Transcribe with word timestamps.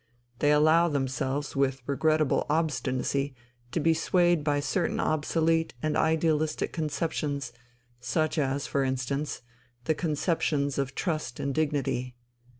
They 0.39 0.51
allow 0.51 0.87
themselves 0.87 1.55
with 1.55 1.83
regrettable 1.85 2.47
obstinacy 2.49 3.35
to 3.71 3.79
be 3.79 3.93
swayed 3.93 4.43
by 4.43 4.59
certain 4.59 4.99
obsolete 4.99 5.75
and 5.83 5.95
idealistic 5.95 6.73
conceptions, 6.73 7.53
such 7.99 8.39
as, 8.39 8.65
for 8.65 8.83
instance, 8.83 9.43
the 9.83 9.93
conceptions 9.93 10.79
of 10.79 10.95
trust 10.95 11.39
and 11.39 11.53
dignity. 11.53 12.15